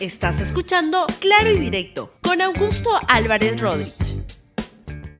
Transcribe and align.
Estás 0.00 0.40
escuchando 0.40 1.06
Claro 1.18 1.50
y 1.50 1.58
Directo 1.58 2.14
con 2.22 2.40
Augusto 2.40 2.90
Álvarez 3.08 3.60
Rodríguez. 3.60 4.22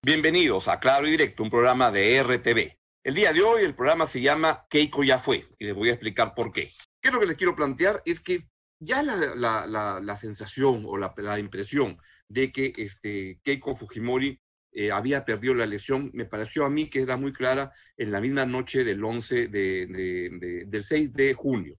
Bienvenidos 0.05 0.69
a 0.69 0.79
Claro 0.79 1.09
y 1.09 1.11
Directo, 1.11 1.43
un 1.43 1.51
programa 1.51 1.91
de 1.91 2.23
RTV. 2.23 2.79
El 3.03 3.15
día 3.17 3.33
de 3.33 3.43
hoy 3.43 3.65
el 3.65 3.75
programa 3.75 4.07
se 4.07 4.21
llama 4.21 4.67
Keiko 4.71 5.03
ya 5.03 5.19
fue 5.19 5.49
y 5.59 5.65
les 5.65 5.75
voy 5.75 5.89
a 5.89 5.95
explicar 5.95 6.33
por 6.33 6.53
qué. 6.53 6.71
¿Qué 7.01 7.09
es 7.09 7.13
lo 7.13 7.19
que 7.19 7.27
les 7.27 7.37
quiero 7.37 7.57
plantear? 7.57 8.01
Es 8.05 8.21
que 8.21 8.47
ya 8.79 9.03
la, 9.03 10.17
sensación 10.17 10.85
o 10.87 10.97
la, 10.97 11.39
impresión 11.41 11.99
de 12.29 12.53
que 12.53 12.73
este, 12.77 13.41
Keiko 13.43 13.75
Fujimori 13.75 14.41
eh, 14.71 14.93
había 14.93 15.25
perdido 15.25 15.55
la 15.55 15.65
elección, 15.65 16.13
me 16.15 16.25
pareció 16.25 16.65
a 16.65 16.71
mí 16.71 16.89
que 16.89 17.01
era 17.01 17.17
muy 17.17 17.33
clara 17.33 17.73
en 17.97 18.13
la 18.13 18.21
misma 18.21 18.47
noche 18.47 18.85
del 18.85 19.03
11 19.03 19.49
de, 19.49 20.65
del 20.69 20.85
6 20.85 21.13
de 21.15 21.35
junio. 21.35 21.75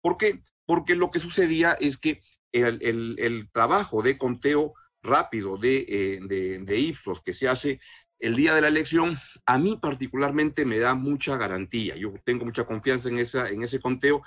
¿Por 0.00 0.16
qué? 0.16 0.40
Porque 0.66 0.94
lo 0.94 1.10
que 1.10 1.18
sucedía 1.18 1.72
es 1.80 1.98
que 1.98 2.20
el, 2.54 3.48
trabajo 3.52 4.02
de 4.02 4.16
conteo 4.16 4.74
rápido 5.02 5.58
de, 5.58 5.84
eh, 5.88 6.78
Ipsos 6.78 7.20
que 7.22 7.32
se 7.32 7.48
hace 7.48 7.80
el 8.18 8.36
día 8.36 8.54
de 8.54 8.62
la 8.62 8.68
elección, 8.68 9.18
a 9.44 9.58
mí 9.58 9.78
particularmente 9.80 10.64
me 10.64 10.78
da 10.78 10.94
mucha 10.94 11.36
garantía. 11.36 11.96
Yo 11.96 12.14
tengo 12.24 12.44
mucha 12.44 12.64
confianza 12.64 13.08
en, 13.10 13.18
esa, 13.18 13.50
en 13.50 13.62
ese 13.62 13.80
conteo, 13.80 14.22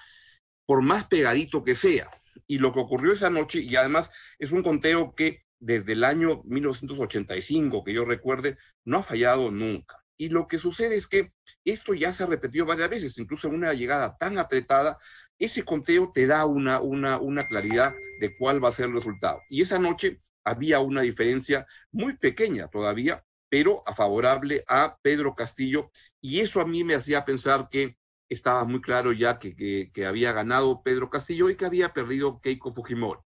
por 0.65 0.81
más 0.83 1.05
pegadito 1.05 1.63
que 1.63 1.73
sea. 1.73 2.09
Y 2.45 2.59
lo 2.59 2.73
que 2.73 2.79
ocurrió 2.79 3.13
esa 3.13 3.29
noche, 3.29 3.61
y 3.61 3.75
además 3.75 4.11
es 4.37 4.51
un 4.51 4.61
conteo 4.61 5.15
que 5.15 5.41
desde 5.59 5.93
el 5.93 6.03
año 6.03 6.43
1985, 6.45 7.83
que 7.83 7.93
yo 7.93 8.05
recuerde, 8.05 8.57
no 8.85 8.99
ha 8.99 9.03
fallado 9.03 9.49
nunca. 9.49 9.97
Y 10.17 10.29
lo 10.29 10.47
que 10.47 10.57
sucede 10.57 10.95
es 10.95 11.07
que 11.07 11.31
esto 11.63 11.93
ya 11.93 12.11
se 12.11 12.23
ha 12.23 12.27
repetido 12.27 12.65
varias 12.65 12.89
veces, 12.89 13.17
incluso 13.17 13.47
en 13.47 13.55
una 13.55 13.73
llegada 13.73 14.17
tan 14.17 14.37
apretada, 14.37 14.97
ese 15.39 15.63
conteo 15.63 16.11
te 16.13 16.25
da 16.25 16.45
una, 16.45 16.79
una, 16.81 17.19
una 17.19 17.43
claridad 17.43 17.93
de 18.19 18.35
cuál 18.37 18.63
va 18.63 18.69
a 18.69 18.73
ser 18.73 18.87
el 18.87 18.93
resultado. 18.93 19.41
Y 19.49 19.61
esa 19.61 19.79
noche 19.79 20.19
había 20.43 20.79
una 20.79 21.01
diferencia 21.01 21.65
muy 21.91 22.17
pequeña 22.17 22.69
todavía, 22.69 23.23
pero 23.49 23.83
a 23.85 23.93
favorable 23.93 24.63
a 24.67 24.97
Pedro 25.01 25.35
Castillo, 25.35 25.91
y 26.21 26.39
eso 26.39 26.61
a 26.61 26.65
mí 26.65 26.83
me 26.83 26.95
hacía 26.95 27.25
pensar 27.25 27.69
que 27.69 27.97
estaba 28.29 28.63
muy 28.65 28.81
claro 28.81 29.13
ya 29.13 29.39
que, 29.39 29.55
que, 29.93 30.05
había 30.05 30.33
ganado 30.33 30.83
Pedro 30.83 31.09
Castillo 31.09 31.49
y 31.49 31.55
que 31.55 31.65
había 31.65 31.93
perdido 31.93 32.41
Keiko 32.41 32.73
Fujimori. 32.73 33.21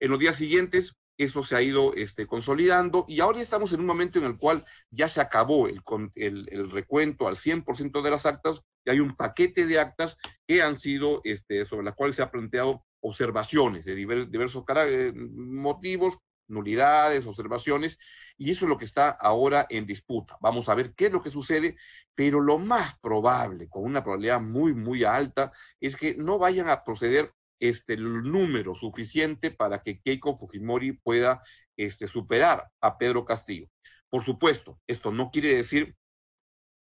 En 0.00 0.10
los 0.10 0.20
días 0.20 0.36
siguientes, 0.36 0.96
eso 1.18 1.42
se 1.42 1.56
ha 1.56 1.62
ido 1.62 1.92
este, 1.94 2.26
consolidando 2.26 3.04
y 3.08 3.20
ahora 3.20 3.40
estamos 3.40 3.72
en 3.72 3.80
un 3.80 3.86
momento 3.86 4.18
en 4.18 4.24
el 4.24 4.38
cual 4.38 4.64
ya 4.90 5.08
se 5.08 5.20
acabó 5.20 5.66
el, 5.66 6.70
recuento 6.70 7.28
al 7.28 7.36
100% 7.36 8.02
de 8.02 8.10
las 8.10 8.24
actas 8.24 8.62
y 8.84 8.90
hay 8.90 9.00
un 9.00 9.16
paquete 9.16 9.66
de 9.66 9.80
actas 9.80 10.16
que 10.46 10.62
han 10.62 10.76
sido, 10.76 11.20
este, 11.24 11.66
sobre 11.66 11.84
las 11.84 11.94
cuales 11.94 12.16
se 12.16 12.22
ha 12.22 12.30
planteado 12.30 12.84
observaciones 13.00 13.84
de 13.84 13.94
diversos 13.94 14.64
eh, 14.86 15.12
motivos, 15.14 16.18
nulidades, 16.48 17.26
observaciones, 17.26 17.98
y 18.36 18.50
eso 18.50 18.64
es 18.64 18.68
lo 18.68 18.78
que 18.78 18.84
está 18.84 19.10
ahora 19.10 19.66
en 19.68 19.86
disputa. 19.86 20.36
Vamos 20.40 20.68
a 20.68 20.74
ver 20.74 20.94
qué 20.94 21.06
es 21.06 21.12
lo 21.12 21.20
que 21.20 21.30
sucede, 21.30 21.76
pero 22.14 22.40
lo 22.40 22.58
más 22.58 22.98
probable, 23.00 23.68
con 23.68 23.84
una 23.84 24.02
probabilidad 24.02 24.40
muy, 24.40 24.74
muy 24.74 25.04
alta, 25.04 25.52
es 25.80 25.96
que 25.96 26.14
no 26.16 26.38
vayan 26.38 26.68
a 26.68 26.84
proceder 26.84 27.32
este, 27.60 27.94
el 27.94 28.22
número 28.22 28.74
suficiente 28.74 29.50
para 29.50 29.82
que 29.82 30.00
Keiko 30.00 30.36
Fujimori 30.36 30.92
pueda 30.92 31.42
este, 31.76 32.08
superar 32.08 32.70
a 32.80 32.98
Pedro 32.98 33.24
Castillo. 33.24 33.68
Por 34.10 34.24
supuesto, 34.24 34.80
esto 34.86 35.10
no 35.12 35.30
quiere 35.30 35.54
decir 35.54 35.96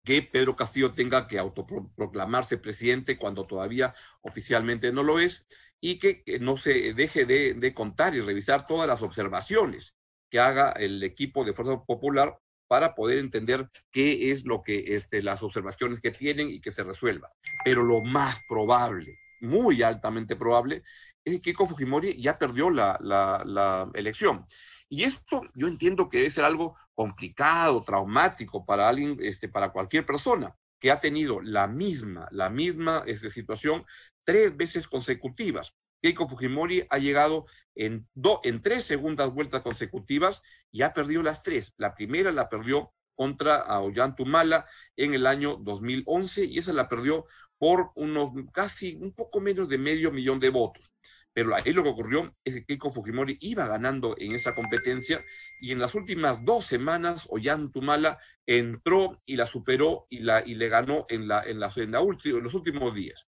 que 0.04 0.22
Pedro 0.22 0.56
Castillo 0.56 0.94
tenga 0.94 1.28
que 1.28 1.38
autoproclamarse 1.38 2.58
presidente 2.58 3.18
cuando 3.18 3.46
todavía 3.46 3.94
oficialmente 4.22 4.94
no 4.94 5.04
lo 5.04 5.20
es 5.20 5.46
y 5.82 6.00
que, 6.00 6.24
no 6.40 6.58
se 6.58 6.94
deje 6.94 7.26
de, 7.26 7.74
contar 7.74 8.16
y 8.16 8.22
revisar 8.22 8.68
todas 8.68 8.88
las 8.88 9.02
observaciones 9.02 9.98
que 10.30 10.40
haga 10.40 10.72
el 10.72 11.04
equipo 11.04 11.44
de 11.44 11.54
Fuerza 11.54 11.84
Popular 11.84 12.40
para 12.70 12.96
poder 12.96 13.18
entender 13.18 13.70
qué 13.92 14.32
es 14.32 14.46
lo 14.46 14.62
que 14.62 14.96
este, 14.96 15.22
las 15.22 15.44
observaciones 15.44 16.00
que 16.00 16.12
tienen 16.12 16.50
y 16.50 16.62
que 16.62 16.72
se 16.72 16.84
resuelva. 16.84 17.32
Pero 17.64 17.84
lo 17.84 18.02
más 18.02 18.40
probable 18.48 19.18
muy 19.42 19.84
altamente 19.84 20.36
probable, 20.36 20.84
es 21.24 21.34
que 21.34 21.42
Keiko 21.42 21.68
Fujimori 21.68 22.20
ya 22.22 22.38
perdió 22.38 22.70
la, 22.70 22.98
la, 23.02 23.90
elección. 23.94 24.46
Y 24.90 25.04
esto 25.04 25.42
yo 25.56 25.68
entiendo 25.68 26.10
que 26.10 26.18
debe 26.20 26.30
ser 26.30 26.46
algo 26.46 26.78
complicado, 26.94 27.84
traumático 27.84 28.66
para 28.66 28.88
alguien, 28.88 29.18
este, 29.20 29.50
para 29.50 29.72
cualquier 29.72 30.06
persona 30.06 30.56
que 30.80 30.92
ha 30.92 31.00
tenido 31.00 31.42
la 31.42 31.68
misma, 31.68 32.28
la 32.32 32.50
misma 32.50 33.04
este, 33.08 33.30
situación 33.30 33.86
tres 34.24 34.56
veces 34.56 34.88
consecutivas. 34.88 35.76
Keiko 36.02 36.30
Fujimori 36.30 36.86
ha 36.90 36.98
llegado 36.98 37.46
en, 37.76 38.08
en 38.44 38.62
tres 38.62 38.84
segundas 38.84 39.32
vueltas 39.32 39.62
consecutivas 39.62 40.42
y 40.72 40.84
ha 40.84 40.94
perdido 40.94 41.24
las 41.24 41.42
tres. 41.42 41.74
La 41.78 41.96
primera 41.96 42.32
la 42.32 42.50
perdió 42.50 42.94
contra 43.16 43.80
Ollantumala 43.80 44.66
en 44.96 45.14
el 45.14 45.26
año 45.26 45.58
2011 45.58 46.46
y 46.46 46.60
esa 46.60 46.72
la 46.72 46.88
perdió 46.88 47.26
por 47.58 47.92
unos 47.96 48.32
casi 48.52 48.96
un 48.96 49.14
poco 49.14 49.40
menos 49.40 49.68
de 49.70 49.78
medio 49.78 50.12
millón 50.12 50.40
de 50.40 50.50
votos. 50.50 50.94
Pero 51.34 51.54
ahí 51.54 51.72
lo 51.72 51.84
que 51.84 51.90
ocurrió 51.90 52.36
es 52.44 52.56
que 52.56 52.66
Keiko 52.66 52.90
Fujimori 52.90 53.38
iba 53.42 53.68
ganando 53.68 54.16
en 54.18 54.34
esa 54.34 54.56
competencia 54.56 55.24
y 55.62 55.72
en 55.72 55.78
las 55.78 55.94
últimas 55.94 56.44
dos 56.44 56.66
semanas 56.66 57.28
Ollantumala 57.30 58.18
entró 58.48 59.22
y 59.24 59.36
la 59.36 59.46
superó 59.46 60.08
y, 60.10 60.22
la, 60.22 60.42
y 60.44 60.56
le 60.56 60.68
ganó 60.68 61.06
en, 61.10 61.28
la, 61.28 61.44
en, 61.44 61.60
la, 61.60 61.72
en, 61.76 61.92
la 61.92 62.02
en 62.02 62.44
los 62.44 62.56
últimos 62.56 62.96
días. 62.96 63.28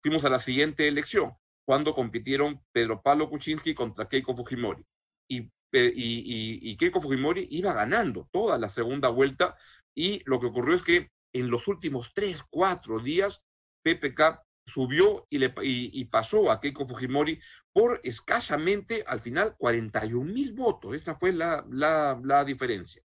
Fuimos 0.00 0.24
a 0.24 0.30
la 0.30 0.38
siguiente 0.38 0.86
elección, 0.86 1.32
cuando 1.66 1.94
compitieron 1.94 2.64
Pedro 2.70 3.02
Pablo 3.02 3.28
Kuczynski 3.28 3.74
contra 3.74 4.08
Keiko 4.08 4.36
Fujimori. 4.36 4.84
Y, 5.28 5.40
y, 5.40 5.50
y, 5.72 6.60
y 6.62 6.76
Keiko 6.76 7.02
Fujimori 7.02 7.48
iba 7.50 7.72
ganando 7.72 8.28
toda 8.30 8.56
la 8.56 8.68
segunda 8.68 9.08
vuelta 9.08 9.56
y 9.96 10.22
lo 10.26 10.38
que 10.38 10.46
ocurrió 10.46 10.76
es 10.76 10.82
que 10.82 11.10
en 11.32 11.50
los 11.50 11.66
últimos 11.66 12.12
tres, 12.14 12.44
cuatro 12.48 13.00
días 13.00 13.44
PPK 13.82 14.42
subió 14.66 15.26
y, 15.30 15.38
le, 15.38 15.54
y, 15.62 16.04
pasó 16.06 16.50
a 16.50 16.60
Keiko 16.60 16.86
Fujimori 16.86 17.40
por 17.72 18.00
escasamente, 18.04 19.04
al 19.06 19.20
final, 19.20 19.56
41 19.58 20.32
mil 20.32 20.52
votos. 20.52 20.94
Esa 20.94 21.14
fue 21.14 21.32
la, 21.32 21.64
la, 21.70 22.20
la 22.22 22.44
diferencia. 22.44 23.02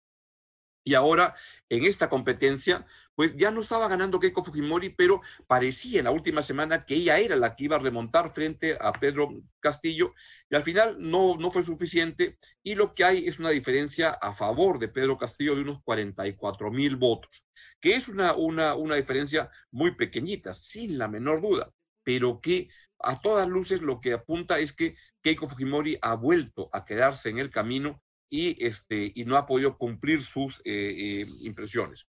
Y 0.84 0.94
ahora, 0.94 1.34
en 1.68 1.84
esta 1.84 2.08
competencia, 2.08 2.84
pues 3.14 3.36
ya 3.36 3.50
no 3.50 3.60
estaba 3.60 3.88
ganando 3.88 4.18
Keiko 4.18 4.42
Fujimori, 4.42 4.90
pero 4.90 5.20
parecía 5.46 6.00
en 6.00 6.06
la 6.06 6.10
última 6.10 6.42
semana 6.42 6.84
que 6.84 6.94
ella 6.94 7.18
era 7.18 7.36
la 7.36 7.54
que 7.54 7.64
iba 7.64 7.76
a 7.76 7.78
remontar 7.78 8.32
frente 8.32 8.76
a 8.80 8.92
Pedro 8.92 9.30
Castillo, 9.60 10.14
y 10.50 10.56
al 10.56 10.62
final 10.62 10.96
no, 10.98 11.36
no 11.36 11.50
fue 11.52 11.64
suficiente, 11.64 12.38
y 12.62 12.74
lo 12.74 12.94
que 12.94 13.04
hay 13.04 13.28
es 13.28 13.38
una 13.38 13.50
diferencia 13.50 14.10
a 14.10 14.32
favor 14.32 14.78
de 14.78 14.88
Pedro 14.88 15.18
Castillo 15.18 15.54
de 15.54 15.62
unos 15.62 15.82
44 15.84 16.70
mil 16.70 16.96
votos, 16.96 17.46
que 17.80 17.94
es 17.94 18.08
una, 18.08 18.34
una, 18.34 18.74
una 18.74 18.96
diferencia 18.96 19.50
muy 19.70 19.94
pequeñita, 19.94 20.54
sin 20.54 20.98
la 20.98 21.06
menor 21.06 21.42
duda, 21.42 21.70
pero 22.02 22.40
que 22.40 22.68
a 22.98 23.20
todas 23.20 23.48
luces 23.48 23.82
lo 23.82 24.00
que 24.00 24.14
apunta 24.14 24.58
es 24.58 24.72
que 24.72 24.94
Keiko 25.22 25.48
Fujimori 25.48 25.98
ha 26.02 26.14
vuelto 26.14 26.70
a 26.72 26.84
quedarse 26.84 27.30
en 27.30 27.38
el 27.38 27.50
camino 27.50 28.02
y, 28.32 28.64
este, 28.64 29.12
y 29.14 29.26
no 29.26 29.36
ha 29.36 29.44
podido 29.44 29.76
cumplir 29.76 30.22
sus 30.22 30.60
eh, 30.64 31.20
eh, 31.20 31.26
impresiones. 31.42 32.08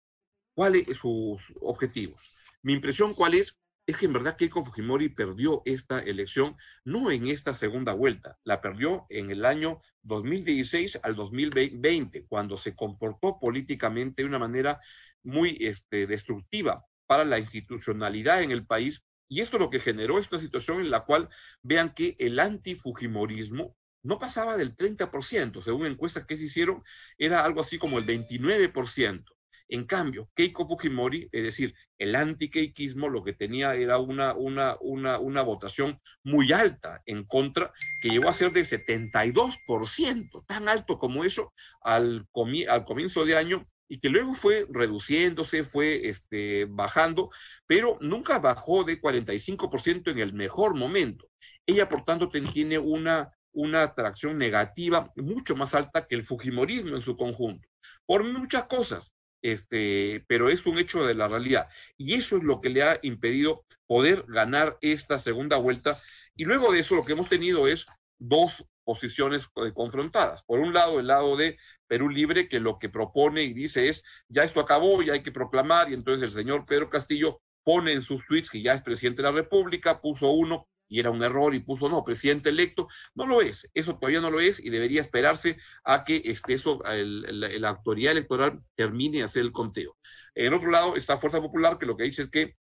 ¿Cuáles 0.55 0.87
son 0.87 1.39
sus 1.39 1.57
objetivos? 1.61 2.35
Mi 2.63 2.73
impresión, 2.73 3.13
¿cuál 3.13 3.35
es? 3.35 3.61
Es 3.87 3.99
que 3.99 4.07
en 4.07 4.15
verdad 4.15 4.35
Keiko 4.35 4.65
Fujimori 4.65 5.11
perdió 5.11 5.61
esta 5.67 6.01
elección, 6.01 6.57
no 6.87 7.11
en 7.11 7.27
esta 7.27 7.53
segunda 7.53 7.93
vuelta, 7.93 8.39
la 8.45 8.63
perdió 8.63 9.05
en 9.11 9.31
el 9.31 9.45
año 9.45 9.83
2016 10.05 11.01
al 11.03 11.17
2020, 11.17 12.25
cuando 12.27 12.57
se 12.57 12.75
comportó 12.75 13.39
políticamente 13.39 14.23
de 14.23 14.29
una 14.29 14.39
manera 14.39 14.81
muy 15.23 15.55
este, 15.61 16.07
destructiva 16.07 16.87
para 17.07 17.27
la 17.27 17.39
institucionalidad 17.39 18.43
en 18.43 18.53
el 18.53 18.67
país. 18.67 19.05
Y 19.29 19.43
esto 19.43 19.59
lo 19.59 19.69
que 19.69 19.81
generó 19.81 20.19
es 20.19 20.33
una 20.33 20.41
situación 20.41 20.81
en 20.81 20.91
la 20.91 21.05
cual 21.05 21.29
vean 21.63 21.93
que 21.93 22.17
el 22.19 22.41
antifujimorismo 22.41 23.77
no 24.07 24.19
pasaba 24.19 24.57
del 24.57 24.77
30%, 24.77 25.63
según 25.63 25.87
encuestas 25.87 26.27
que 26.27 26.37
se 26.37 26.45
hicieron, 26.45 26.83
era 27.19 27.45
algo 27.45 27.61
así 27.61 27.79
como 27.79 27.99
el 27.99 28.07
29%. 28.07 29.25
En 29.69 29.85
cambio, 29.85 30.31
Keiko 30.35 30.69
Fujimori, 30.69 31.29
es 31.33 31.43
decir, 31.43 31.75
el 31.99 32.15
anti-keikismo, 32.15 33.09
lo 33.09 33.25
que 33.25 33.33
tenía 33.33 33.75
era 33.75 33.99
una, 33.99 34.33
una, 34.35 34.77
una, 34.81 35.19
una 35.19 35.43
votación 35.43 36.01
muy 36.23 36.53
alta 36.53 37.03
en 37.05 37.25
contra, 37.25 37.73
que 38.01 38.11
llegó 38.11 38.29
a 38.29 38.35
ser 38.35 38.53
de 38.53 38.63
72%, 38.63 40.47
tan 40.47 40.69
alto 40.69 40.99
como 40.99 41.25
eso 41.25 41.53
al, 41.81 42.29
al 42.69 42.85
comienzo 42.85 43.25
de 43.25 43.37
año, 43.37 43.67
y 43.89 43.99
que 43.99 44.09
luego 44.09 44.35
fue 44.35 44.67
reduciéndose, 44.69 45.65
fue 45.65 46.09
este, 46.09 46.67
bajando, 46.67 47.31
pero 47.67 47.99
nunca 48.01 48.39
bajó 48.39 48.85
de 48.85 49.01
45% 49.01 50.11
en 50.11 50.19
el 50.19 50.33
mejor 50.33 50.75
momento. 50.77 51.29
Ella, 51.67 51.89
por 51.89 52.05
tanto, 52.05 52.29
tiene 52.29 52.79
una 52.79 53.36
una 53.57 53.83
atracción 53.83 54.39
negativa 54.39 55.11
mucho 55.17 55.57
más 55.57 55.75
alta 55.75 56.07
que 56.07 56.15
el 56.15 56.23
Fujimorismo 56.23 56.95
en 56.95 57.03
su 57.03 57.17
conjunto, 57.17 57.67
por 58.05 58.23
muchas 58.23 58.65
cosas, 58.65 59.13
este, 59.43 60.25
pero 60.29 60.51
es 60.51 60.67
un 60.67 60.79
hecho 60.79 61.07
de 61.07 61.15
la 61.15 61.27
realidad. 61.27 61.69
Y 61.97 62.15
eso 62.15 62.37
es 62.37 62.43
lo 62.43 62.61
que 62.61 62.69
le 62.69 62.83
ha 62.83 62.99
impedido 63.03 63.65
poder 63.87 64.25
ganar 64.29 64.77
esta 64.81 65.19
segunda 65.19 65.57
vuelta. 65.57 65.97
Y 66.35 66.45
luego 66.45 66.73
de 66.73 66.81
eso 66.81 66.97
lo 66.97 67.05
que 67.05 67.13
hemos 67.13 67.29
tenido 67.29 67.67
es 67.67 67.87
dos 68.19 68.65
posiciones 68.85 69.49
eh, 69.57 69.73
confrontadas. 69.75 70.45
Por 70.45 70.61
un 70.61 70.75
lado, 70.75 71.01
el 71.01 71.07
lado 71.07 71.37
de 71.37 71.59
Perú 71.87 72.09
Libre, 72.09 72.49
que 72.49 72.61
lo 72.61 72.79
que 72.79 72.89
propone 72.89 73.43
y 73.43 73.55
dice 73.55 73.89
es, 73.89 74.03
ya 74.29 74.45
esto 74.45 74.61
acabó, 74.61 75.03
ya 75.03 75.15
hay 75.15 75.23
que 75.23 75.33
proclamar, 75.33 75.91
y 75.91 75.95
entonces 75.95 76.25
el 76.25 76.43
señor 76.43 76.67
Pedro 76.67 76.91
Castillo 76.91 77.41
pone 77.65 77.93
en 77.93 78.03
sus 78.03 78.25
tweets 78.27 78.51
que 78.51 78.63
ya 78.63 78.75
es 78.75 78.83
presidente 78.83 79.23
de 79.23 79.29
la 79.29 79.35
República, 79.35 80.01
puso 80.01 80.31
uno 80.31 80.69
y 80.89 81.01
era 81.01 81.11
un 81.11 81.23
error 81.23 81.55
y 81.55 81.61
puso 81.61 81.89
no, 81.89 82.05
presidente 82.05 82.51
electo. 82.51 82.89
No 83.15 83.27
lo 83.27 83.43
es, 83.43 83.69
eso 83.75 83.99
todavía 83.99 84.21
no 84.21 84.31
lo 84.31 84.41
es 84.41 84.65
y 84.65 84.71
debería 84.71 85.01
esperarse 85.01 85.59
a 85.85 86.05
que 86.05 86.23
este, 86.25 86.55
eso, 86.55 86.81
la 86.85 87.69
autoridad 87.69 88.13
electoral 88.13 88.61
termine 88.75 89.19
de 89.19 89.25
hacer 89.25 89.43
el 89.43 89.53
conteo. 89.53 89.97
En 90.35 90.55
otro 90.55 90.71
lado 90.71 90.97
está 90.97 91.19
Fuerza 91.19 91.41
Popular, 91.41 91.79
que 91.79 91.87
lo 91.87 91.97
que 91.97 92.05
dice 92.05 92.23
es 92.23 92.29
que 92.29 92.57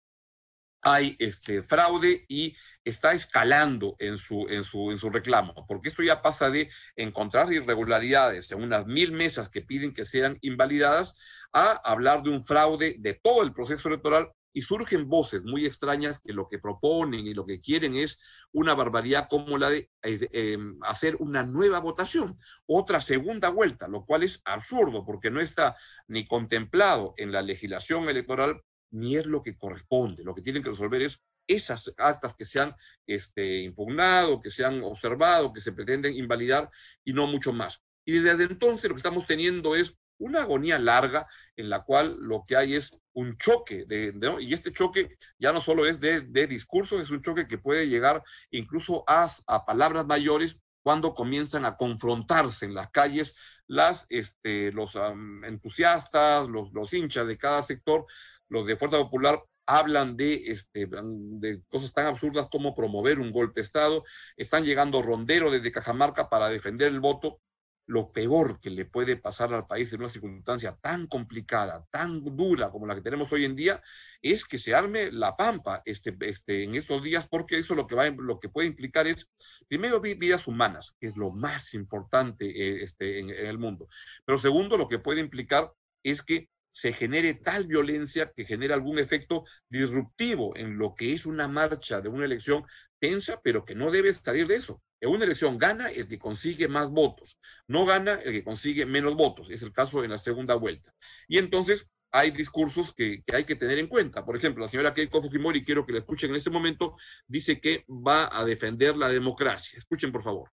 hay 0.82 1.16
este 1.20 1.62
fraude 1.62 2.24
y 2.28 2.56
está 2.84 3.12
escalando 3.12 3.94
en 4.00 4.18
su, 4.18 4.48
en 4.48 4.64
su, 4.64 4.90
en 4.90 4.98
su 4.98 5.10
reclamo, 5.10 5.54
porque 5.66 5.88
esto 5.88 6.02
ya 6.02 6.20
pasa 6.22 6.50
de 6.50 6.70
encontrar 6.96 7.52
irregularidades 7.52 8.50
en 8.50 8.62
unas 8.62 8.86
mil 8.86 9.12
mesas 9.12 9.48
que 9.48 9.62
piden 9.62 9.94
que 9.94 10.04
sean 10.04 10.38
invalidadas 10.42 11.16
a 11.52 11.80
hablar 11.84 12.24
de 12.24 12.30
un 12.30 12.44
fraude 12.44 12.96
de 12.98 13.14
todo 13.14 13.42
el 13.42 13.52
proceso 13.52 13.88
electoral 13.88 14.32
y 14.52 14.62
surgen 14.62 15.08
voces 15.08 15.42
muy 15.44 15.66
extrañas 15.66 16.20
que 16.20 16.32
lo 16.32 16.48
que 16.48 16.58
proponen 16.58 17.26
y 17.26 17.34
lo 17.34 17.46
que 17.46 17.60
quieren 17.60 17.94
es 17.94 18.18
una 18.52 18.74
barbaridad 18.74 19.28
como 19.28 19.58
la 19.58 19.70
de 19.70 19.90
eh, 20.02 20.28
em, 20.32 20.78
hacer 20.82 21.16
una 21.16 21.42
nueva 21.42 21.80
votación, 21.80 22.38
otra 22.66 23.00
segunda 23.00 23.48
vuelta, 23.48 23.88
lo 23.88 24.04
cual 24.04 24.22
es 24.22 24.42
absurdo 24.44 25.04
porque 25.04 25.30
no 25.30 25.40
está 25.40 25.76
ni 26.06 26.26
contemplado 26.26 27.14
en 27.16 27.32
la 27.32 27.42
legislación 27.42 28.08
electoral 28.08 28.62
ni 28.90 29.16
es 29.16 29.26
lo 29.26 29.42
que 29.42 29.56
corresponde. 29.56 30.22
Lo 30.22 30.34
que 30.34 30.42
tienen 30.42 30.62
que 30.62 30.70
resolver 30.70 31.02
es 31.02 31.22
esas 31.46 31.92
actas 31.98 32.34
que 32.34 32.44
se 32.44 32.60
han 32.60 32.74
este, 33.06 33.62
impugnado, 33.62 34.40
que 34.40 34.50
se 34.50 34.64
han 34.64 34.82
observado, 34.82 35.52
que 35.52 35.60
se 35.60 35.72
pretenden 35.72 36.14
invalidar 36.14 36.70
y 37.04 37.12
no 37.12 37.26
mucho 37.26 37.52
más. 37.52 37.82
Y 38.04 38.18
desde 38.18 38.44
entonces 38.44 38.88
lo 38.88 38.94
que 38.94 39.00
estamos 39.00 39.26
teniendo 39.26 39.74
es 39.74 39.96
una 40.22 40.42
agonía 40.42 40.78
larga 40.78 41.26
en 41.56 41.68
la 41.68 41.82
cual 41.82 42.16
lo 42.20 42.44
que 42.46 42.56
hay 42.56 42.74
es 42.74 42.98
un 43.12 43.36
choque, 43.36 43.84
de, 43.84 44.14
y 44.40 44.54
este 44.54 44.72
choque 44.72 45.16
ya 45.38 45.52
no 45.52 45.60
solo 45.60 45.86
es 45.86 46.00
de, 46.00 46.22
discursos, 46.46 47.00
es 47.00 47.10
un 47.10 47.22
choque 47.22 47.46
que 47.46 47.58
puede 47.58 47.88
llegar 47.88 48.22
incluso 48.50 49.04
a, 49.06 49.28
palabras 49.66 50.06
mayores 50.06 50.56
cuando 50.82 51.14
comienzan 51.14 51.64
a 51.64 51.76
confrontarse 51.76 52.66
en 52.66 52.74
las 52.74 52.90
calles 52.90 53.36
las, 53.66 54.06
este, 54.08 54.72
los 54.72 54.96
entusiastas, 55.44 56.48
los, 56.48 56.72
los 56.72 56.92
hinchas 56.92 57.26
de 57.26 57.38
cada 57.38 57.62
sector 57.62 58.06
los 58.52 58.66
de 58.66 58.76
Fuerza 58.76 58.98
Popular 58.98 59.42
hablan 59.66 60.16
de, 60.16 60.34
este, 60.34 60.86
de 60.86 61.62
cosas 61.68 61.92
tan 61.92 62.06
absurdas 62.06 62.48
como 62.50 62.74
promover 62.74 63.18
un 63.18 63.32
golpe 63.32 63.60
de 63.60 63.64
Estado, 63.64 64.04
están 64.36 64.64
llegando 64.64 65.02
ronderos 65.02 65.52
desde 65.52 65.72
Cajamarca 65.72 66.28
para 66.28 66.48
defender 66.50 66.92
el 66.92 67.00
voto. 67.00 67.40
Lo 67.86 68.12
peor 68.12 68.60
que 68.60 68.70
le 68.70 68.84
puede 68.84 69.16
pasar 69.16 69.52
al 69.52 69.66
país 69.66 69.92
en 69.92 70.00
una 70.00 70.08
circunstancia 70.08 70.76
tan 70.80 71.06
complicada, 71.06 71.86
tan 71.90 72.22
dura 72.24 72.70
como 72.70 72.86
la 72.86 72.94
que 72.94 73.00
tenemos 73.00 73.32
hoy 73.32 73.44
en 73.44 73.56
día, 73.56 73.82
es 74.20 74.44
que 74.44 74.58
se 74.58 74.74
arme 74.74 75.10
la 75.10 75.36
pampa 75.36 75.82
este, 75.84 76.16
este, 76.20 76.64
en 76.64 76.74
estos 76.74 77.02
días, 77.02 77.26
porque 77.28 77.58
eso 77.58 77.74
lo 77.74 77.86
que, 77.86 77.94
va, 77.94 78.08
lo 78.10 78.38
que 78.38 78.48
puede 78.48 78.68
implicar 78.68 79.06
es, 79.06 79.30
primero, 79.68 80.00
vidas 80.00 80.46
humanas, 80.46 80.96
que 81.00 81.08
es 81.08 81.16
lo 81.16 81.30
más 81.30 81.74
importante 81.74 82.46
eh, 82.46 82.82
este, 82.82 83.18
en 83.18 83.30
el 83.30 83.58
mundo. 83.58 83.88
Pero 84.24 84.38
segundo, 84.38 84.76
lo 84.76 84.88
que 84.88 84.98
puede 84.98 85.20
implicar 85.20 85.72
es 86.02 86.22
que 86.22 86.48
se 86.72 86.92
genere 86.92 87.34
tal 87.34 87.66
violencia 87.66 88.32
que 88.34 88.44
genera 88.44 88.74
algún 88.74 88.98
efecto 88.98 89.44
disruptivo 89.68 90.56
en 90.56 90.78
lo 90.78 90.94
que 90.94 91.12
es 91.12 91.26
una 91.26 91.46
marcha 91.46 92.00
de 92.00 92.08
una 92.08 92.24
elección 92.24 92.64
tensa, 93.02 93.40
pero 93.42 93.64
que 93.64 93.74
no 93.74 93.90
debe 93.90 94.14
salir 94.14 94.46
de 94.46 94.54
eso. 94.54 94.80
En 95.00 95.10
una 95.10 95.24
elección 95.24 95.58
gana 95.58 95.90
el 95.90 96.06
que 96.06 96.20
consigue 96.20 96.68
más 96.68 96.88
votos, 96.88 97.36
no 97.66 97.84
gana 97.84 98.12
el 98.12 98.30
que 98.30 98.44
consigue 98.44 98.86
menos 98.86 99.16
votos. 99.16 99.48
Es 99.50 99.62
el 99.62 99.72
caso 99.72 100.04
en 100.04 100.10
la 100.12 100.18
segunda 100.18 100.54
vuelta. 100.54 100.94
Y 101.26 101.38
entonces 101.38 101.90
hay 102.12 102.30
discursos 102.30 102.94
que, 102.94 103.24
hay 103.32 103.42
que 103.42 103.56
tener 103.56 103.80
en 103.80 103.88
cuenta. 103.88 104.24
Por 104.24 104.36
ejemplo, 104.36 104.62
la 104.62 104.68
señora 104.68 104.94
Keiko 104.94 105.20
Fujimori, 105.20 105.64
quiero 105.64 105.84
que 105.84 105.92
la 105.92 105.98
escuchen 105.98 106.30
en 106.30 106.36
este 106.36 106.50
momento, 106.50 106.96
dice 107.26 107.60
que 107.60 107.84
va 107.88 108.30
a 108.32 108.44
defender 108.44 108.96
la 108.96 109.08
democracia. 109.08 109.76
Escuchen, 109.76 110.12
por 110.12 110.22
favor. 110.22 110.52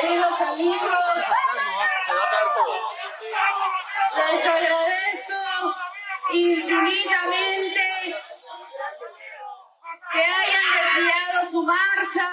Queridos 0.00 0.40
amigos, 0.40 0.78
les 4.30 4.46
agradezco 4.46 5.74
infinitamente 6.34 7.82
que 10.12 10.20
hayan 10.20 10.66
desviado 10.76 11.50
su 11.50 11.62
marcha 11.62 12.28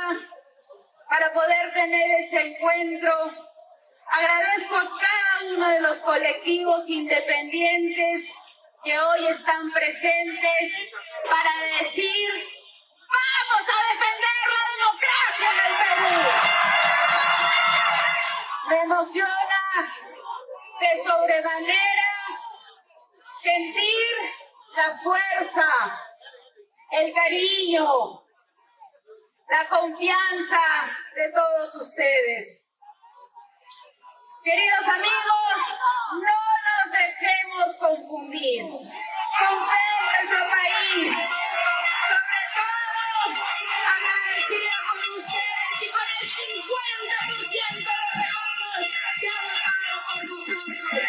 para 1.10 1.32
poder 1.34 1.74
tener 1.90 2.20
este 2.20 2.40
encuentro. 2.40 3.12
Agradezco 4.12 4.76
a 4.76 4.82
cada 4.82 5.54
uno 5.54 5.68
de 5.70 5.82
los 5.82 5.98
colectivos 5.98 6.88
independientes 6.88 8.32
que 8.84 9.00
hoy 9.00 9.26
están 9.28 9.72
presentes 9.72 10.72
para 11.24 11.52
decir, 11.82 12.30
vamos 13.10 13.66
a 13.76 13.80
defender 13.92 14.46
la 14.54 14.64
democracia 14.76 15.50
en 15.50 15.58
el 15.66 15.74
Perú. 15.88 16.14
Me 18.70 18.80
emociona 18.82 19.64
de 20.80 21.04
sobremanera 21.04 22.12
sentir 23.42 24.14
la 24.76 24.98
fuerza, 25.00 25.68
el 26.92 27.14
cariño, 27.14 28.24
la 29.50 29.68
confianza 29.68 30.99
de 31.20 31.30
todos 31.34 31.76
ustedes. 31.76 32.64
Queridos 34.42 34.88
amigos, 34.88 35.58
no 36.14 36.40
nos 36.66 36.86
dejemos 36.94 37.76
confundir. 37.78 38.64
Con 38.64 39.56
fe 39.68 39.84
en 40.00 40.06
nuestro 40.06 40.42
país, 40.50 41.12
sobre 42.10 42.44
todo 42.56 43.36
agradecida 43.96 44.78
con 44.88 45.00
ustedes 45.20 45.76
y 45.82 45.88
con 45.92 46.08
el 46.22 46.26
50% 46.30 47.84
de 47.84 48.08
peruanos 48.16 48.80
que 49.20 49.28
han 49.28 49.44
votado 49.44 49.96
por 50.08 50.20
nosotros. 50.24 51.00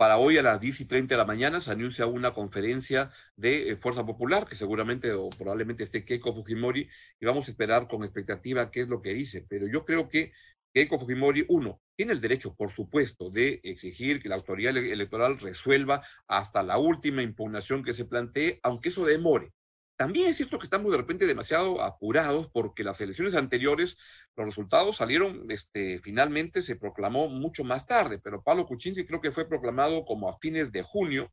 Para 0.00 0.16
hoy 0.16 0.38
a 0.38 0.42
las 0.42 0.58
10 0.62 0.80
y 0.80 0.84
30 0.86 1.12
de 1.14 1.18
la 1.18 1.26
mañana 1.26 1.60
se 1.60 1.70
anuncia 1.70 2.06
una 2.06 2.32
conferencia 2.32 3.10
de 3.36 3.72
eh, 3.72 3.76
Fuerza 3.76 4.06
Popular, 4.06 4.46
que 4.46 4.54
seguramente 4.54 5.12
o 5.12 5.28
probablemente 5.28 5.82
esté 5.84 6.06
Keiko 6.06 6.34
Fujimori, 6.34 6.88
y 7.20 7.26
vamos 7.26 7.46
a 7.46 7.50
esperar 7.50 7.86
con 7.86 8.02
expectativa 8.02 8.70
qué 8.70 8.80
es 8.80 8.88
lo 8.88 9.02
que 9.02 9.12
dice. 9.12 9.44
Pero 9.46 9.66
yo 9.68 9.84
creo 9.84 10.08
que 10.08 10.32
Keiko 10.72 10.98
Fujimori, 10.98 11.44
uno, 11.50 11.82
tiene 11.96 12.14
el 12.14 12.22
derecho, 12.22 12.54
por 12.54 12.72
supuesto, 12.72 13.28
de 13.28 13.60
exigir 13.62 14.22
que 14.22 14.30
la 14.30 14.36
autoridad 14.36 14.74
electoral 14.74 15.38
resuelva 15.38 16.02
hasta 16.26 16.62
la 16.62 16.78
última 16.78 17.20
impugnación 17.20 17.84
que 17.84 17.92
se 17.92 18.06
plantee, 18.06 18.58
aunque 18.62 18.88
eso 18.88 19.04
demore. 19.04 19.52
También 20.00 20.28
es 20.28 20.38
cierto 20.38 20.58
que 20.58 20.64
estamos 20.64 20.90
de 20.90 20.96
repente 20.96 21.26
demasiado 21.26 21.82
apurados 21.82 22.48
porque 22.50 22.84
las 22.84 23.02
elecciones 23.02 23.34
anteriores, 23.34 23.98
los 24.34 24.46
resultados 24.46 24.96
salieron, 24.96 25.44
este, 25.50 25.98
finalmente 25.98 26.62
se 26.62 26.76
proclamó 26.76 27.28
mucho 27.28 27.64
más 27.64 27.86
tarde, 27.86 28.18
pero 28.18 28.42
Pablo 28.42 28.64
Kuczynski 28.64 29.04
creo 29.04 29.20
que 29.20 29.30
fue 29.30 29.46
proclamado 29.46 30.06
como 30.06 30.30
a 30.30 30.38
fines 30.38 30.72
de 30.72 30.80
junio 30.80 31.30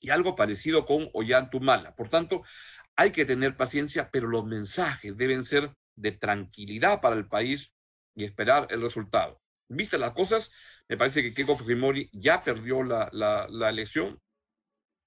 y 0.00 0.08
algo 0.08 0.34
parecido 0.34 0.86
con 0.86 1.10
Ollantumala. 1.12 1.94
Por 1.94 2.08
tanto, 2.08 2.42
hay 2.96 3.10
que 3.10 3.26
tener 3.26 3.54
paciencia, 3.54 4.08
pero 4.10 4.28
los 4.28 4.46
mensajes 4.46 5.14
deben 5.18 5.44
ser 5.44 5.70
de 5.94 6.12
tranquilidad 6.12 7.02
para 7.02 7.16
el 7.16 7.28
país 7.28 7.74
y 8.14 8.24
esperar 8.24 8.66
el 8.70 8.80
resultado. 8.80 9.42
Viste 9.68 9.98
las 9.98 10.12
cosas, 10.12 10.52
me 10.88 10.96
parece 10.96 11.22
que 11.22 11.34
Keiko 11.34 11.58
Fujimori 11.58 12.08
ya 12.14 12.42
perdió 12.42 12.82
la 12.82 13.68
elección, 13.68 14.18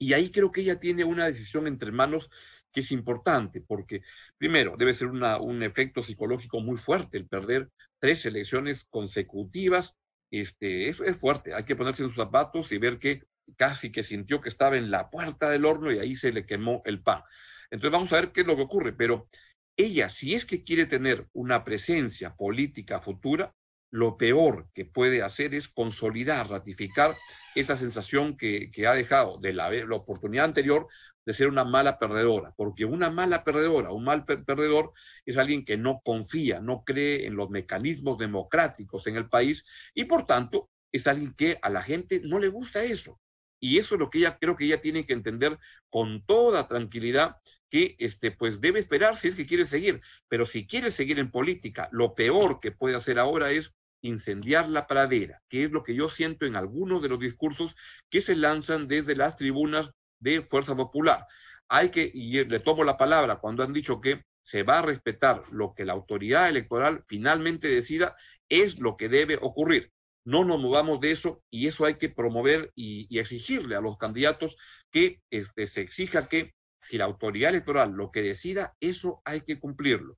y 0.01 0.13
ahí 0.13 0.31
creo 0.31 0.51
que 0.51 0.61
ella 0.61 0.79
tiene 0.79 1.03
una 1.03 1.27
decisión 1.27 1.67
entre 1.67 1.91
manos 1.91 2.31
que 2.73 2.79
es 2.79 2.91
importante, 2.91 3.61
porque 3.61 4.01
primero 4.35 4.75
debe 4.75 4.95
ser 4.95 5.09
un 5.09 5.61
efecto 5.61 6.01
psicológico 6.01 6.59
muy 6.59 6.77
fuerte 6.77 7.19
el 7.19 7.27
perder 7.27 7.69
tres 7.99 8.25
elecciones 8.25 8.85
consecutivas. 8.85 9.99
Este, 10.31 10.89
eso 10.89 11.03
es 11.03 11.17
fuerte, 11.17 11.53
hay 11.53 11.65
que 11.65 11.75
ponerse 11.75 12.01
en 12.01 12.09
sus 12.09 12.17
zapatos 12.17 12.71
y 12.71 12.79
ver 12.79 12.97
que 12.97 13.25
casi 13.57 13.91
que 13.91 14.01
sintió 14.01 14.41
que 14.41 14.49
estaba 14.49 14.75
en 14.75 14.89
la 14.89 15.11
puerta 15.11 15.51
del 15.51 15.65
horno 15.65 15.91
y 15.91 15.99
ahí 15.99 16.15
se 16.15 16.33
le 16.33 16.47
quemó 16.47 16.81
el 16.85 17.03
pan. 17.03 17.21
Entonces 17.69 17.91
vamos 17.91 18.11
a 18.11 18.15
ver 18.15 18.31
qué 18.31 18.41
es 18.41 18.47
lo 18.47 18.55
que 18.55 18.63
ocurre, 18.63 18.93
pero 18.93 19.29
ella, 19.77 20.09
si 20.09 20.33
es 20.33 20.45
que 20.45 20.63
quiere 20.63 20.87
tener 20.87 21.27
una 21.33 21.63
presencia 21.63 22.35
política 22.35 23.01
futura, 23.01 23.53
lo 23.91 24.17
peor 24.17 24.69
que 24.73 24.85
puede 24.85 25.21
hacer 25.21 25.53
es 25.53 25.67
consolidar, 25.67 26.49
ratificar 26.49 27.15
esta 27.55 27.75
sensación 27.75 28.37
que, 28.37 28.71
ha 28.87 28.93
dejado 28.93 29.37
de 29.37 29.53
la, 29.53 29.69
la, 29.69 29.95
oportunidad 29.95 30.45
anterior 30.45 30.87
de 31.25 31.33
ser 31.33 31.49
una 31.49 31.65
mala 31.65 31.99
perdedora, 31.99 32.53
porque 32.55 32.85
una 32.85 33.11
mala 33.11 33.43
perdedora, 33.43 33.91
un 33.91 34.05
mal 34.05 34.25
perdedor 34.25 34.93
es 35.25 35.37
alguien 35.37 35.65
que 35.65 35.77
no 35.77 36.01
confía, 36.03 36.61
no 36.61 36.83
cree 36.83 37.27
en 37.27 37.35
los 37.35 37.49
mecanismos 37.49 38.17
democráticos 38.17 39.05
en 39.07 39.17
el 39.17 39.29
país 39.29 39.65
y 39.93 40.05
por 40.05 40.25
tanto 40.25 40.69
es 40.91 41.05
alguien 41.07 41.33
que 41.33 41.59
a 41.61 41.69
la 41.69 41.83
gente 41.83 42.21
no 42.23 42.39
le 42.39 42.47
gusta 42.47 42.83
eso. 42.83 43.19
Y 43.63 43.77
eso 43.77 43.93
es 43.93 43.99
lo 43.99 44.09
que 44.09 44.17
ella 44.17 44.39
creo 44.39 44.55
que 44.55 44.65
ella 44.65 44.81
tiene 44.81 45.05
que 45.05 45.13
entender 45.13 45.59
con 45.91 46.25
toda 46.25 46.67
tranquilidad 46.67 47.37
que 47.69 47.95
este 47.99 48.31
pues 48.31 48.59
debe 48.59 48.79
esperar 48.79 49.15
si 49.15 49.27
es 49.27 49.35
que 49.35 49.45
quiere 49.45 49.65
seguir, 49.65 50.01
pero 50.27 50.47
si 50.47 50.65
quiere 50.65 50.89
seguir 50.89 51.19
en 51.19 51.29
política, 51.29 51.87
lo 51.91 52.15
peor 52.15 52.59
que 52.59 52.71
puede 52.71 52.95
hacer 52.95 53.19
ahora 53.19 53.51
es 53.51 53.75
incendiar 54.01 54.69
la 54.69 54.87
pradera, 54.87 55.41
que 55.49 55.63
es 55.63 55.71
lo 55.71 55.83
que 55.83 55.95
yo 55.95 56.09
siento 56.09 56.45
en 56.45 56.55
algunos 56.55 57.01
de 57.01 57.09
los 57.09 57.19
discursos 57.19 57.75
que 58.09 58.21
se 58.21 58.35
lanzan 58.35 58.87
desde 58.87 59.15
las 59.15 59.35
tribunas 59.35 59.91
de 60.19 60.41
Fuerza 60.41 60.75
Popular. 60.75 61.25
Hay 61.67 61.89
que, 61.89 62.09
y 62.13 62.43
le 62.43 62.59
tomo 62.59 62.83
la 62.83 62.97
palabra 62.97 63.37
cuando 63.37 63.63
han 63.63 63.73
dicho 63.73 64.01
que 64.01 64.23
se 64.43 64.63
va 64.63 64.79
a 64.79 64.81
respetar 64.81 65.43
lo 65.51 65.73
que 65.73 65.85
la 65.85 65.93
autoridad 65.93 66.49
electoral 66.49 67.03
finalmente 67.07 67.67
decida, 67.67 68.15
es 68.49 68.79
lo 68.79 68.97
que 68.97 69.09
debe 69.09 69.37
ocurrir. 69.41 69.91
No 70.23 70.43
nos 70.43 70.59
movamos 70.59 70.99
de 70.99 71.11
eso 71.11 71.43
y 71.49 71.67
eso 71.67 71.85
hay 71.85 71.95
que 71.95 72.09
promover 72.09 72.71
y, 72.75 73.17
exigirle 73.17 73.75
a 73.75 73.81
los 73.81 73.97
candidatos 73.97 74.57
que 74.91 75.21
este, 75.31 75.67
se 75.67 75.81
exija 75.81 76.27
que 76.27 76.53
si 76.79 76.97
la 76.97 77.05
autoridad 77.05 77.49
electoral 77.49 77.91
lo 77.91 78.11
que 78.11 78.21
decida, 78.21 78.75
eso 78.79 79.21
hay 79.25 79.41
que 79.41 79.59
cumplirlo. 79.59 80.17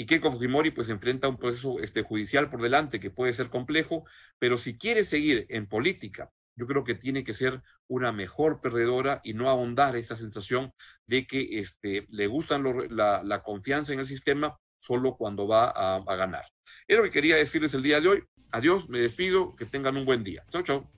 Y 0.00 0.06
Keiko 0.06 0.32
Fujimori 0.32 0.70
pues 0.70 0.88
enfrenta 0.88 1.28
un 1.28 1.36
proceso 1.36 1.78
este, 1.78 2.00
judicial 2.00 2.48
por 2.48 2.62
delante 2.62 3.00
que 3.00 3.10
puede 3.10 3.34
ser 3.34 3.50
complejo, 3.50 4.06
pero 4.38 4.56
si 4.56 4.78
quiere 4.78 5.04
seguir 5.04 5.44
en 5.50 5.66
política, 5.66 6.30
yo 6.56 6.66
creo 6.66 6.84
que 6.84 6.94
tiene 6.94 7.22
que 7.22 7.34
ser 7.34 7.60
una 7.86 8.10
mejor 8.10 8.62
perdedora 8.62 9.20
y 9.24 9.34
no 9.34 9.50
ahondar 9.50 9.96
esta 9.96 10.16
sensación 10.16 10.72
de 11.06 11.26
que 11.26 11.58
este, 11.58 12.06
le 12.08 12.28
gustan 12.28 12.64
la, 12.88 13.22
la, 13.22 13.42
confianza 13.42 13.92
en 13.92 14.00
el 14.00 14.06
sistema 14.06 14.56
solo 14.78 15.18
cuando 15.18 15.46
va 15.46 15.64
a, 15.66 15.96
a 15.96 16.16
ganar. 16.16 16.46
Es 16.88 16.96
lo 16.96 17.02
que 17.02 17.10
quería 17.10 17.36
decirles 17.36 17.74
el 17.74 17.82
día 17.82 18.00
de 18.00 18.08
hoy. 18.08 18.24
Adiós, 18.52 18.88
me 18.88 19.00
despido, 19.00 19.54
que 19.54 19.66
tengan 19.66 19.98
un 19.98 20.06
buen 20.06 20.24
día. 20.24 20.42
Chao, 20.48 20.62
chao. 20.62 20.90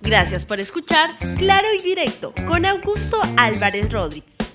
Gracias 0.00 0.44
por 0.46 0.60
escuchar 0.60 1.18
Claro 1.38 1.66
y 1.76 1.82
Directo 1.82 2.32
con 2.48 2.64
Augusto 2.64 3.20
Álvarez 3.36 3.90
Rodríguez. 3.90 4.33